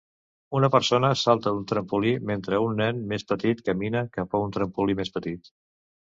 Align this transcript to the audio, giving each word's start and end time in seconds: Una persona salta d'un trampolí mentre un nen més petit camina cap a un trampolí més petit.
Una 0.59 0.67
persona 0.75 1.09
salta 1.23 1.51
d'un 1.55 1.67
trampolí 1.71 2.13
mentre 2.29 2.61
un 2.67 2.73
nen 2.83 3.03
més 3.11 3.25
petit 3.33 3.61
camina 3.67 4.01
cap 4.17 4.33
a 4.33 4.41
un 4.47 4.55
trampolí 4.57 4.97
més 5.01 5.13
petit. 5.19 5.53